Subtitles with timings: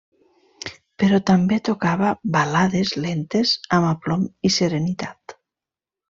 [1.01, 5.37] Però també tocava balades lentes amb aplom i serenitat.